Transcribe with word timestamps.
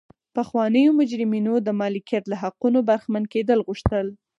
پخوانیو 0.35 0.97
مجرمینو 0.99 1.53
د 1.61 1.69
مالکیت 1.81 2.23
له 2.31 2.35
حقونو 2.43 2.79
برخمن 2.89 3.23
کېدل 3.33 3.59
غوښتل. 3.67 4.05